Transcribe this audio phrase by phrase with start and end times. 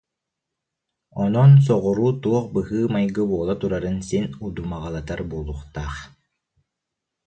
[1.23, 5.95] Онон соҕуруу туох быһыы-майгы буола турарын син удумаҕалатар буолуохтаах